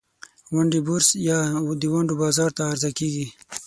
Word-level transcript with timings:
ونډې 0.55 0.79
بورس 0.87 1.09
یا 1.29 1.39
د 1.81 1.83
ونډو 1.93 2.15
بازار 2.21 2.49
ته 2.57 2.61
عرضه 2.71 2.89
کیږي. 2.99 3.25